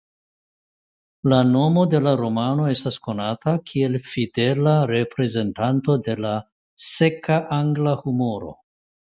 La 1.33 1.41
nomo 1.49 1.83
de 1.91 1.99
la 2.05 2.13
romano 2.21 2.65
estas 2.75 2.97
konata 3.09 3.53
kiel 3.73 3.99
fidela 4.07 4.75
reprezentanto 4.93 5.99
de 6.09 6.17
seka 6.89 7.39
angla 7.61 7.97
humuro. 8.03 8.53